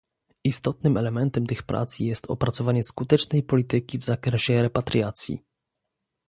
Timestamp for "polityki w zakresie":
3.43-4.61